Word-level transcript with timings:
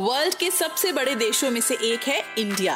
World 0.00 0.34
के 0.34 0.50
सबसे 0.50 0.92
बड़े 0.92 1.14
देशों 1.14 1.50
में 1.50 1.60
से 1.60 1.74
एक 1.74 2.00
है 2.00 2.22
इंडिया। 2.38 2.74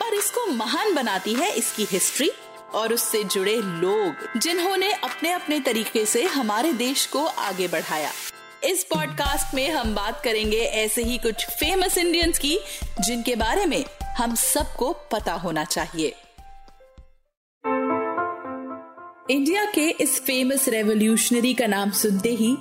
पर 0.00 0.14
इसको 0.14 0.46
महान 0.46 0.94
बनाती 0.94 1.34
है 1.34 1.50
इसकी 1.56 1.84
हिस्ट्री 1.84 2.30
और 2.74 2.92
उससे 2.92 3.24
जुड़े 3.24 3.54
लोग, 3.56 4.40
जिन्होंने 4.40 4.92
अपने 4.92 5.30
अपने 5.30 5.60
तरीके 5.60 6.06
से 6.06 6.24
हमारे 6.24 6.72
देश 6.72 7.06
को 7.06 7.24
आगे 7.26 7.68
बढ़ाया। 7.68 8.10
इस 8.64 8.84
पॉडकास्ट 8.84 9.54
में 9.54 9.70
हम 9.70 9.94
बात 9.94 10.20
करेंगे 10.24 10.56
ऐसे 10.56 11.02
ही 11.02 11.18
कुछ 11.18 11.46
फ़ेमस 11.46 11.98
इंडियंस 11.98 12.38
की, 12.38 12.58
जिनके 13.00 13.36
बारे 13.36 13.66
में 13.66 13.84
हम 14.18 14.34
सबको 14.34 14.92
पता 15.12 15.32
होना 15.32 15.64
चाहिए। 15.64 16.14
इंडिया 19.30 19.64
के 19.64 19.88
इस 19.90 20.20
फ़ेमस 20.20 20.68
रेवोल्यूशनरी 20.68 21.54
का 21.54 21.66
नाम 21.66 21.90
सुनते 21.90 22.28
ही 22.28 22.56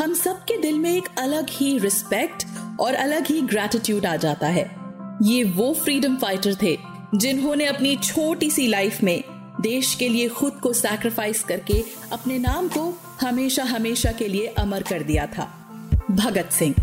हम 0.00 0.14
सबके 0.14 0.56
दिल 0.56 0.78
में 0.78 0.96
एक 0.96 1.08
अलग 1.18 1.50
ही 1.50 1.78
रिस्पेक्ट 1.78 2.44
और 2.80 2.94
अलग 2.94 3.26
ही 3.26 3.40
ग्रेटिट्यूड 3.40 4.06
आ 4.06 4.16
जाता 4.16 4.46
है। 4.46 4.76
ये 5.22 5.44
वो 5.44 5.74
फ्रीडम 5.74 6.16
फाइटर 6.16 6.54
थे, 6.62 6.78
जिन्होंने 7.14 7.64
अपनी 7.64 7.96
छोटी 7.96 8.50
सी 8.50 8.66
लाइफ 8.66 9.02
में 9.02 9.24
देश 9.60 9.94
के 9.94 10.08
लिए 10.08 10.28
खुद 10.28 10.52
को 10.52 10.72
सैक्रिफाइस 10.72 11.44
करके 11.44 11.84
अपने 12.12 12.38
नाम 12.38 12.68
को 12.68 13.00
हमेशा 13.20 13.64
हमेशा 13.64 14.12
के 14.12 14.28
लिए 14.28 14.46
अमर 14.46 14.82
कर 14.82 15.02
दिया 15.02 15.26
था। 15.26 15.70
भगत 16.10 16.52
सिंह। 16.52 16.74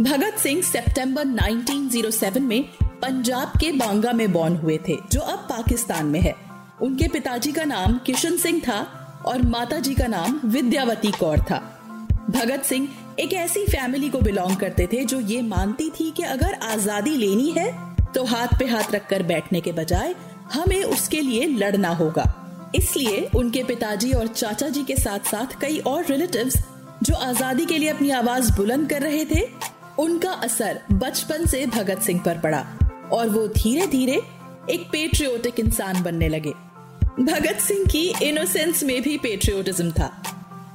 भगत 0.00 0.38
सिंह 0.38 0.62
सितंबर 0.62 1.24
1907 1.24 2.38
में 2.38 2.64
पंजाब 2.82 3.48
के 3.48 3.72
बांगा 3.72 4.12
में 4.12 4.32
बॉर्न 4.32 4.56
हुए 4.56 4.78
थे, 4.88 4.98
जो 5.12 5.20
अब 5.20 5.38
पाकिस्तान 5.38 6.06
में 6.06 6.20
है। 6.20 6.34
उनके 6.82 7.08
पिताजी 7.08 7.52
का 7.52 7.64
नाम 7.64 7.98
किशन 7.98 8.36
सिंह 8.36 8.60
था 8.60 8.96
और 9.26 9.42
माताजी 9.42 9.94
का 9.94 10.06
नाम 10.06 10.40
विद्यावती 10.44 11.10
कौर 11.10 11.38
था। 11.38 11.80
भगत 12.30 12.62
सिंह 12.62 12.88
एक 13.18 13.32
ऐसी 13.32 13.64
फैमिली 13.66 14.08
को 14.10 14.20
बिलोंग 14.20 14.56
करते 14.56 14.86
थे 14.86 15.04
जो 15.04 15.20
ये 15.20 15.40
मानती 15.42 15.88
थी 15.90 16.10
कि 16.10 16.22
अगर 16.24 16.54
आज़ादी 16.64 17.16
लेनी 17.16 17.50
है 17.50 17.70
तो 18.14 18.24
हाथ 18.24 18.58
पे 18.58 18.66
हाथ 18.66 18.92
रखकर 18.92 19.22
बैठने 19.22 19.60
के 19.60 19.72
बजाय 19.72 20.14
हमें 20.52 20.82
उसके 20.84 21.20
लिए 21.20 21.46
लड़ना 21.48 21.88
होगा। 21.94 22.24
इसलिए 22.74 23.28
उनके 23.36 23.62
पिताजी 23.64 24.12
और 24.12 24.26
चाचा 24.26 24.68
जी 24.68 24.82
के 24.84 24.96
साथ 24.96 25.30
साथ 25.30 25.60
कई 25.60 25.78
और 25.86 26.04
रिलेटिव्स 26.06 26.56
जो 27.02 27.14
आज़ादी 27.16 27.66
के 27.66 27.78
लिए 27.78 27.88
अपनी 27.88 28.10
आवाज़ 28.10 28.52
बुलंद 28.56 28.88
कर 28.90 29.02
रहे 29.02 29.24
थे, 29.24 29.42
उनका 29.98 30.30
असर 30.30 30.80
बचपन 30.92 31.46
से 31.46 31.64
भगत 31.66 32.02
सिंह 32.02 32.22
पर 32.22 32.38
पड़ा 32.38 32.64
और 33.12 33.28
वो 33.28 33.46
धीरे 33.48 33.86
धीरे 33.86 34.20
एक 34.70 34.88
पेट्रियोटिक 34.92 35.60
इंसान 35.60 36.02
बनने 36.02 36.28
लगे। 36.28 36.52
भगत 37.20 37.60
सिंह 37.60 37.84
की 37.86 38.08
इनोसेंस 38.22 38.82
में 38.82 39.00
भी 39.02 39.16
पेट्रियोटिज्म 39.18 39.90
था। 39.90 40.12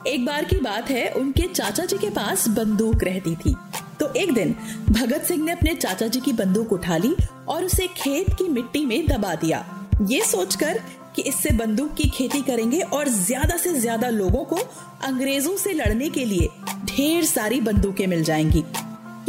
एक 0.08 0.26
बार 0.26 0.46
की 0.46 0.56
बात 0.58 0.90
है, 0.90 1.10
उनके 1.10 1.44
चाचा 1.44 1.86
जी 1.86 1.98
के 1.98 2.10
पास 2.10 2.48
बंदूक 2.48 3.04
रहती 3.04 3.36
थी। 3.36 3.56
तो 4.00 4.12
एक 4.14 4.34
दिन, 4.34 4.56
भगत 4.90 5.24
सिंह 5.24 5.44
ने 5.44 5.52
अपने 5.52 5.74
चाचा 5.76 6.08
जी 6.08 6.20
की 6.20 6.34
बंदूक 6.34 6.74
उठा 6.74 6.98
ली 6.98 7.16
और 7.48 7.64
उसे 7.64 7.88
खेत 7.88 8.34
की 8.34 8.48
मिट्टी 8.50 8.86
में 8.86 9.06
दबा 9.08 9.34
दिया। 9.36 9.66
ये 10.02 10.22
सोचकर 10.22 10.80
कि 11.16 11.22
इससे 11.22 11.50
बंदूक 11.56 11.94
की 11.94 12.10
खेती 12.10 12.42
करेंगे 12.42 12.80
और 12.80 13.10
ज़्यादा 13.10 13.58
से 13.58 13.74
ज़्यादा 13.74 14.10
लोगों 14.10 14.44
को 14.46 14.58
अंग्रेज़ों 15.04 15.56
से 15.58 15.74
लड़ने 15.74 16.10
के 16.10 16.26
लिए 16.26 16.48
ढेर 16.86 17.26
सारी 17.26 17.62
बंदूकें 17.62 18.06
मिल 18.08 18.24
जाएँगी। 18.24 18.64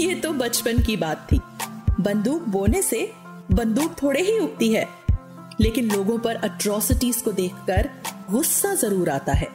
ये 0.00 0.14
तो 0.14 0.32
बचपन 0.34 0.82
की 0.82 0.96
बात 0.96 1.26
थी। 1.32 1.40
बंदूक 2.00 2.48
बोने 2.48 2.82
से 2.82 3.10
बंदूक 3.52 3.94
थोड़े 4.02 4.22
ही 4.22 4.38
उगती 4.38 4.72
है, 4.72 4.88
लेकिन 5.60 5.90
लोगों 5.90 6.18
पर 6.18 6.36
अट्रॉसिटीज 6.36 7.16
को 7.16 7.32
देखकर 7.32 7.88
गुस्सा 8.30 8.74
ज़रूर 8.74 9.10
आता 9.10 9.32
है। 9.32 9.48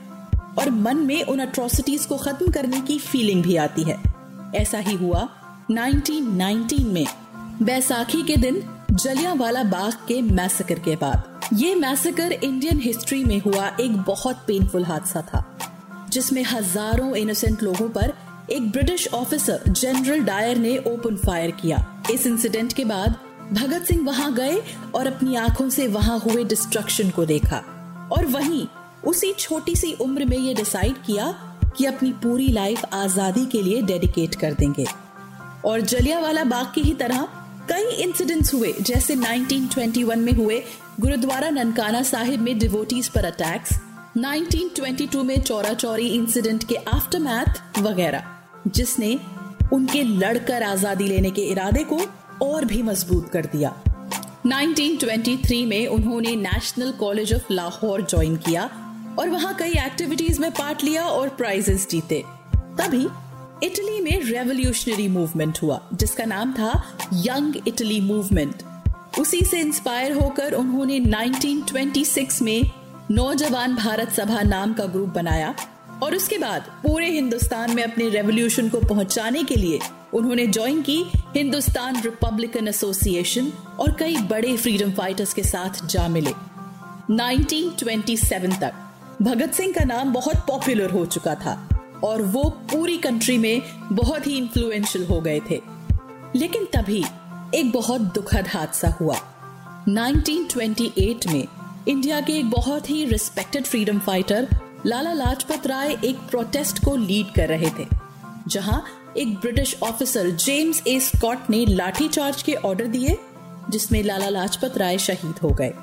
और 0.59 0.69
मन 0.69 0.97
में 0.97 1.23
उन 1.23 1.39
अट्रॉसिटीज 1.39 2.06
को 2.06 2.17
खत्म 2.17 2.51
करने 2.51 2.79
की 2.81 2.97
फीलिंग 3.00 3.44
भी 3.44 3.56
आती 3.56 3.84
है। 3.84 3.97
ऐसा 4.56 4.78
ही 4.79 4.95
हुआ 4.95 5.28
1919 5.72 6.84
में, 6.84 7.06
बैसाखी 7.63 8.22
के 8.23 8.35
दिन 8.38 8.63
जलियांवाला 8.94 9.63
बाग 9.63 9.94
के 10.07 10.22
मैसेकर 10.22 10.79
के 10.79 10.95
बाद। 10.95 11.29
ये 11.53 11.75
मैसेकर 11.75 12.31
इंडियन 12.31 12.79
हिस्ट्री 12.79 13.23
में 13.23 13.39
हुआ 13.39 13.67
एक 13.79 13.95
बहुत 13.97 14.44
पेनफुल 14.47 14.84
हादसा 14.84 15.22
था, 15.22 15.45
जिसमें 16.09 16.44
हज़ारों 16.44 17.16
इनोसेंट 17.16 17.63
लोगों 17.63 17.89
पर 17.89 18.13
एक 18.51 18.72
ब्रिटिश 18.72 19.07
ऑफिसर 19.13 19.63
जनरल 19.69 20.23
डायर 20.23 20.57
ने 20.57 20.78
ओपन 20.88 21.16
फायर 21.16 21.51
किया। 21.51 21.85
इस 22.12 22.28
इंसिडेंट 22.28 22.73
के 22.73 22.85
बाद 22.85 23.16
भगत 23.53 23.85
सिंह 23.85 24.06
वहाँ 24.06 24.33
गए 24.33 24.62
और 24.95 25.07
अपनी 25.07 25.35
आँखों 25.35 25.69
से 25.69 25.88
वहाँ 25.88 26.19
हुए 26.19 26.44
डिस्ट्रक्शन 26.44 27.09
को 27.09 27.25
देखा। 27.25 27.63
और 28.12 28.25
वहीं 28.25 28.66
उसी 29.06 29.31
छोटी 29.34 29.75
सी 29.75 29.94
उम्र 30.01 30.25
में 30.25 30.38
ये 30.38 30.53
डिसाइड 30.53 30.95
किया 31.06 31.31
कि 31.78 31.85
अपनी 31.85 32.12
पूरी 32.13 32.47
लाइफ 32.47 32.94
आज़ादी 32.94 33.45
के 33.45 33.62
लिए 33.62 33.81
डेडिकेट 33.81 34.35
कर 34.35 34.53
देंगे। 34.53 34.85
और 35.66 35.81
जलियांवाला 35.81 36.44
बाग 36.44 36.72
की 36.75 36.81
ही 36.81 36.94
तरह 36.94 37.28
कई 37.69 37.95
इंसिडेंट्स 38.03 38.53
हुए, 38.53 38.73
जैसे 38.81 39.16
1921 39.16 40.16
में 40.16 40.34
हुए 40.34 40.63
गुरुद्वारा 41.00 41.50
ननकाना 41.50 42.01
साहिब 42.03 42.41
में 42.41 42.57
डिवोटीज 42.59 43.07
पर 43.07 43.25
अटैक्स 43.25 43.79
1922 44.17 45.23
में 45.23 45.41
चौरा 45.41 45.73
चौरी 45.73 46.07
इंसिडेंट 46.07 46.68
के 46.68 46.75
आफ्टरमैथ 46.75 47.79
वगैरह, 47.79 48.23
जिसने 48.68 49.18
उनके 49.73 50.01
लड़कर 50.03 50.63
आज़ादी 50.63 51.07
लेने 51.07 51.31
के 51.31 51.41
इरादे 51.41 51.83
को 51.83 52.00
और 52.45 52.66
भी 52.66 52.81
मज़बूत 52.81 53.29
कर 53.29 53.45
दिया। 53.45 53.73
1923 54.47 55.66
में 55.66 55.88
उन्होंने 55.88 56.35
National 56.35 56.91
College 56.91 57.33
of 57.33 57.53
Lahore 57.53 58.01
join 58.01 58.35
किया 58.38 58.69
और 59.19 59.29
वहाँ 59.29 59.55
कई 59.55 59.72
एक्टिविटीज़ 59.72 60.39
में 60.39 60.51
पार्ट 60.51 60.83
लिया 60.83 61.05
और 61.05 61.29
प्राइजेस 61.29 61.88
जीते। 61.89 62.23
तभी 62.55 63.07
इटली 63.63 64.01
में 64.01 64.23
रेवोल्यूशनरी 64.23 65.07
मूवमेंट 65.07 65.59
हुआ, 65.61 65.81
जिसका 65.94 66.25
नाम 66.25 66.53
था 66.53 66.83
यंग 67.13 67.55
इटली 67.67 68.01
मूवमेंट 68.01 68.63
उसी 69.19 69.41
से 69.41 69.59
इंस्पायर 69.59 70.11
होकर 70.11 70.53
उन्होंने 70.53 71.00
1926 71.00 72.41
में 72.41 72.71
नौजवान 73.11 73.75
भारत 73.75 74.11
सभा 74.11 74.41
नाम 74.41 74.73
का 74.73 74.85
ग्रुप 74.85 75.09
बनाया 75.09 75.55
और 76.03 76.16
उसके 76.16 76.38
बाद 76.38 76.61
पूरे 76.61 77.09
हिंदुस्तान 77.09 77.75
में 77.75 77.83
अपने 77.83 78.09
रेवोल्यूशन 78.09 78.69
को 78.69 78.80
पहुँचाने 78.80 79.44
के 79.44 79.56
लिए 79.56 79.80
उन्होंने 80.13 80.47
ज्वाइन 80.47 80.81
की 80.81 81.03
हिंदुस्तान 81.15 82.01
रिपब्लिकन 82.01 82.68
एसोसिएशन 82.68 83.51
और 83.80 83.95
कई 84.00 84.18
बड़े 84.18 84.57
फ्रीडम 84.57 84.91
फाइटर्स 84.91 85.33
के 85.33 85.44
साथ 85.44 85.86
जा 85.86 86.07
मिले। 86.07 86.31
1927 87.12 88.59
तक। 88.62 88.90
भगत 89.21 89.53
सिंह 89.53 89.73
का 89.73 89.83
नाम 89.85 90.13
बहुत 90.13 90.35
पॉपुलर 90.35 90.91
हो 90.91 91.06
चुका 91.06 91.33
था 91.35 91.53
और 92.03 92.21
वो 92.21 92.44
पूरी 92.71 92.97
कंट्री 92.97 93.38
में 93.38 93.62
बहुत 93.91 94.27
ही 94.27 94.38
इंफ्लुएंशियल 94.38 95.06
हो 95.06 95.19
गए 95.21 95.39
थे। 95.50 95.62
लेकिन 96.35 96.65
तभी 96.65 97.03
एक 97.56 97.71
बहुत 97.71 98.01
दुखद 98.01 98.47
हादसा 98.47 98.89
हुआ। 99.01 99.15
1928 99.89 101.27
में 101.27 101.47
इंडिया 101.88 102.21
के 102.21 102.33
एक 102.33 102.50
बहुत 102.50 102.89
ही 102.89 103.06
respected 103.06 103.65
freedom 103.65 104.00
fighter 104.00 104.47
Lala 104.85 105.13
Lajpat 105.13 105.67
Rai 105.67 105.95
एक 106.06 106.17
प्रोटेस्ट 106.29 106.83
को 106.85 106.95
लीड 106.95 107.33
कर 107.35 107.47
रहे 107.50 107.69
थे, 107.79 107.88
जहाँ 108.47 108.83
एक 109.17 109.35
British 109.35 109.77
officer 109.83 110.29
James 110.29 110.83
A 110.88 111.00
Scott 111.00 111.50
ने 111.50 111.65
लाठी 111.65 112.07
चार्ज 112.07 112.41
के 112.41 112.53
ऑर्डर 112.53 112.88
दिए, 112.88 113.17
जिसमें 113.69 114.03
लाला 114.03 114.29
लाजपत 114.29 114.77
राय 114.77 114.97
शहीद 114.97 115.39
हो 115.44 115.50
गए। 115.50 115.74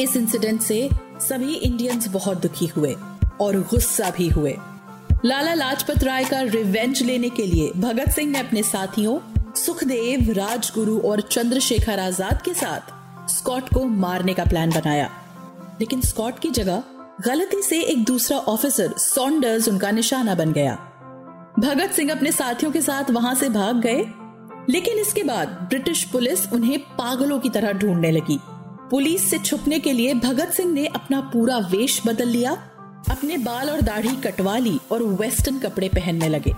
इस 0.00 0.16
इंसिडेंट 0.16 0.60
से 0.60 0.88
सभी 1.22 1.54
इंडियंस 1.54 2.08
बहुत 2.08 2.40
दुखी 2.42 2.66
हुए 2.66 2.94
और 3.40 3.56
गुस्सा 3.70 4.10
भी 4.10 4.28
हुए। 4.28 4.56
लाला 5.24 5.54
लाजपत 5.54 6.02
राय 6.04 6.24
का 6.24 6.40
रिवेंज 6.40 7.02
लेने 7.02 7.28
के 7.30 7.46
लिए 7.46 7.70
भगत 7.76 8.10
सिंह 8.10 8.30
ने 8.30 8.38
अपने 8.38 8.62
साथियों, 8.62 9.18
सुखदेव, 9.54 10.32
राजगुरु 10.32 10.98
और 11.00 11.20
चंद्रशेखर 11.20 12.00
आज़ाद 12.00 12.42
के 12.42 12.54
साथ 12.54 13.28
स्कॉट 13.30 13.68
को 13.74 13.84
मारने 13.84 14.34
का 14.34 14.44
प्लान 14.44 14.70
बनाया। 14.70 15.10
लेकिन 15.80 16.00
स्कॉट 16.00 16.38
की 16.38 16.50
जगह 16.50 16.82
गलती 17.26 17.62
से 17.62 17.80
एक 17.82 18.04
दूसरा 18.04 18.38
ऑफिसर 18.38 18.94
सॉन्डर्स 18.98 19.68
उनका 19.68 19.90
निशाना 19.90 20.34
बन 20.34 20.52
गया। 20.52 20.74
भगत 21.58 21.92
सिंह 21.92 22.12
अपने 22.12 22.32
साथियों 22.32 22.72
के 22.72 22.80
साथ 22.82 23.10
वहाँ 23.10 23.34
से 23.34 23.48
भाग 23.48 23.80
गए, 23.80 24.04
लेकिन 24.70 24.98
इसके 24.98 25.22
बाद 25.22 25.48
ब्रिटिश 25.48 26.04
पुलिस 26.04 26.52
उन्हें 26.52 26.78
पागलों 26.96 27.38
की 27.38 27.48
तरह 27.48 27.72
ढूँढने 27.72 28.10
लगी। 28.10 28.38
पुलिस 28.92 29.30
से 29.30 29.38
छुपने 29.38 29.78
के 29.78 29.92
लिए 29.92 30.14
भगत 30.14 30.52
सिंह 30.52 30.72
ने 30.72 30.86
अपना 30.86 31.20
पूरा 31.32 31.58
वेश 31.58 32.00
बदल 32.06 32.28
लिया, 32.28 32.50
अपने 33.10 33.36
बाल 33.36 33.70
और 33.70 33.80
दाढ़ी 33.80 34.14
कटवा 34.16 34.56
ली 34.58 34.78
और 34.92 35.02
वेस्टर्न 35.02 35.58
कपड़े 35.58 35.88
पहनने 35.88 36.28
लगे। 36.28 36.52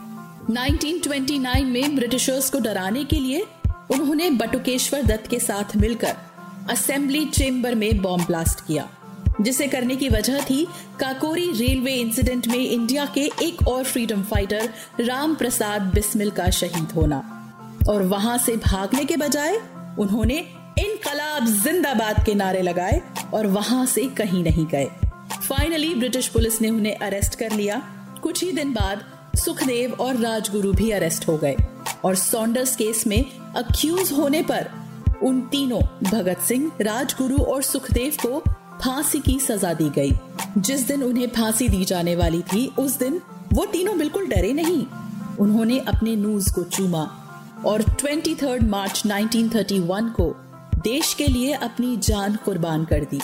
1929 0.51 1.65
में 1.65 1.95
ब्रिटिशर्स 1.97 2.49
को 2.51 2.59
डराने 2.59 3.05
के 3.05 3.17
लिए 3.17 3.45
उन्होंने 3.91 4.31
बटुकेश्वर 4.31 5.03
दत्त 5.03 5.31
के 5.31 5.39
साथ 5.39 5.77
मिलकर 5.77 6.17
असेंबली 6.71 7.25
चेम्बर 7.27 7.75
में 7.75 8.03
बॉम्ब 8.03 8.27
ब्लास्ट 8.27 8.67
किया, 8.67 8.89
जिसे 9.41 9.67
करने 9.67 9.97
की 9.97 10.09
वजह 10.09 10.41
थी 10.41 10.65
काकोरी 11.01 11.51
रेलवे 11.53 11.93
इंसिडेंट 11.93 12.49
में 12.49 12.59
इंडिया 12.59 13.07
के 13.15 13.31
एक 13.43 13.67
और 13.69 13.85
फ्रीडम 13.85 14.23
फाइटर 14.25 14.69
राम 15.01 15.35
प्रसाद 15.35 15.83
बिस्मिल 15.95 16.31
का 16.31 16.51
शहीद 16.51 16.93
होना। 16.97 17.23
और 17.89 18.03
वहाँ 18.03 18.37
से 18.39 18.57
भागने 18.57 19.05
के 19.05 19.17
बजाय 19.17 19.61
उन्होंने 19.99 20.45
इनकलाब 21.35 21.63
जिंदाबाद 21.63 22.27
के 22.27 22.35
नारे 22.35 22.63
लगाए 22.63 23.03
और 23.35 23.47
वहाँ 23.47 23.87
से 23.87 24.05
कहीं 24.05 24.43
नहीं 24.45 24.67
गए। 24.67 24.87
फाइनली 25.49 25.95
ब्रिटिश 25.95 26.29
पुलिस 26.29 26.63
ने 26.63 26.71
उन्हें 26.71 26.99
अरेस्ट 26.99 27.35
कर 27.35 27.53
लिया। 27.53 27.83
कुछ 28.23 28.45
ही 28.45 28.53
दिन 28.53 28.73
बाद, 28.73 29.05
सुखदेव 29.37 29.93
और 29.93 30.17
राजगुरु 30.17 30.73
भी 30.73 30.91
अरेस्ट 30.91 31.29
हो 31.29 31.37
गए। 31.37 31.57
और 32.05 32.15
सॉन्डर्स 32.15 32.77
केस 32.77 33.07
में 33.07 33.25
अक्यूज 33.57 34.13
होने 34.13 34.43
पर 34.43 34.71
उन 35.23 35.41
तीनों, 35.41 35.81
भगत 36.05 36.39
सिंह, 36.39 36.73
राजगुरु 36.81 37.37
और 37.37 37.63
सुखदेव 37.63 38.13
को 38.27 38.43
फांसी 38.85 39.19
की 39.19 39.41
सजा 39.41 39.75
दी 39.75 39.91
गई। 39.91 40.13
जिस 40.59 40.87
दिन 40.89 41.03
उन्हें 41.03 41.29
फांसी 41.29 41.69
दी 41.69 41.85
जाने 41.85 42.17
वाली 42.17 42.43
थी, 42.43 42.75
उस 42.79 42.99
दिन 42.99 43.21
वो 43.53 43.67
तीनों 43.67 43.99
बिल्कुल 43.99 44.27
डरे 44.27 44.53
नहीं। 44.53 44.87
उन्होंने 45.41 45.79
अपने 45.79 46.17
नूज 46.17 46.51
को 46.51 46.63
चूमा 46.63 47.21
और 47.67 47.83
23 47.83 48.63
मार्च 48.63 49.03
1931 49.07 50.09
को 50.09 50.44
देश 50.85 51.15
के 51.15 51.27
लिए 51.27 51.53
अपनी 51.53 51.97
जान 51.97 52.37
कुर्बान 52.37 52.85
कर 52.85 53.05
दी। 53.05 53.21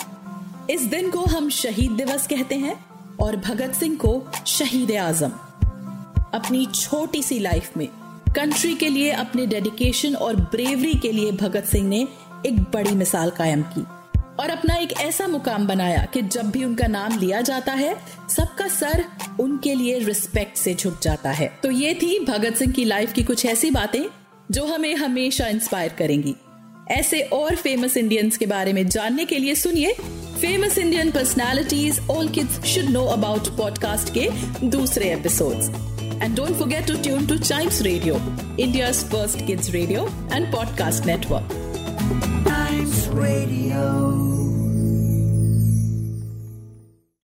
इस 0.73 0.81
दिन 0.81 1.11
को 1.11 1.19
हम 1.19 1.49
शहीद 1.49 1.91
दिवस 1.91 2.27
कहते 2.27 2.55
हैं 2.55 2.85
और 3.21 3.35
भगत 3.35 3.73
सिंह 3.73 3.95
को 3.95 4.27
शहीद 4.47 4.91
आज़म। 4.91 5.29
अपनी 6.33 6.65
छोटी 6.65 7.23
सी 7.23 7.39
लाइफ 7.39 7.77
में, 7.77 7.87
कंट्री 8.35 8.75
के 8.75 8.89
लिए 8.89 9.11
अपने 9.11 9.45
डेडिकेशन 9.45 10.15
और 10.15 10.35
ब्रेवरी 10.35 10.93
के 10.93 11.11
लिए 11.11 11.31
भगत 11.31 11.65
सिंह 11.65 11.87
ने 11.87 12.07
एक 12.45 12.59
बड़ी 12.59 12.91
मिसाल 12.91 13.29
कायम 13.29 13.61
की। 13.61 13.81
और 14.39 14.49
अपना 14.49 14.75
एक 14.75 14.91
ऐसा 14.91 15.27
मुकाम 15.27 15.67
बनाया 15.67 16.05
कि 16.05 16.21
जब 16.21 16.49
भी 16.51 16.63
उनका 16.65 16.87
नाम 16.87 17.19
लिया 17.19 17.41
जाता 17.41 17.71
है, 17.71 17.95
सबका 18.29 18.67
सर 18.67 19.05
उनके 19.39 19.75
लिए 19.75 19.99
रिस्पेक्ट 19.99 20.57
से 20.57 20.75
झुक 20.75 20.99
जाता 21.01 21.31
है। 21.31 21.59
तो 21.63 21.71
ये 21.71 21.93
थी 21.93 22.25
भगत 22.25 22.55
सिंह 22.55 22.71
की 22.71 22.85
लाइफ 22.85 23.13
की 23.13 23.23
कुछ 23.23 23.45
ऐसी 23.45 23.71
बातें, 23.71 24.03
जो 24.51 24.65
हमें 24.65 24.95
हमेशा 24.95 25.47
इंस्पायर 25.47 25.93
करेंगी। 25.93 26.35
ऐसे 26.89 27.21
और 27.33 27.55
फ़ेमस 27.55 27.97
इंडियंस 27.97 28.37
के 28.37 28.45
बारे 28.45 28.73
में 28.73 28.87
जानने 28.87 29.25
के 29.25 29.37
लिए 29.39 29.55
सुनिए 29.55 29.93
famous 30.41 30.77
Indian 30.77 31.11
personalities 31.11 31.99
all 32.11 32.29
kids 32.29 32.59
should 32.65 32.89
know 32.89 33.05
about 33.05 33.47
podcast 33.57 34.13
के 34.13 34.27
दूसरे 34.69 35.11
episodes 35.13 35.69
and 36.23 36.35
don't 36.35 36.51
forget 36.51 36.87
to 36.87 37.01
tune 37.03 37.27
to 37.27 37.37
Chimes 37.37 37.81
radio 37.81 38.15
India 38.59 38.91
first 38.91 39.45
kids 39.47 39.69
radio 39.69 40.05
and 40.33 40.51
podcast 40.51 41.05
network 41.05 41.59